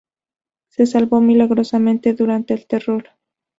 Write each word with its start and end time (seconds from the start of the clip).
Se 0.69 0.87
salvó 0.87 1.21
milagrosamente 1.21 2.15
durante 2.15 2.55
El 2.55 2.65
Terror. 2.65 3.07